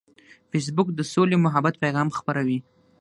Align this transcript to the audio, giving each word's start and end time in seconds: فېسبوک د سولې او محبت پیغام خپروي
فېسبوک 0.49 0.87
د 0.95 0.99
سولې 1.13 1.35
او 1.37 1.43
محبت 1.45 1.73
پیغام 1.83 2.07
خپروي 2.17 2.59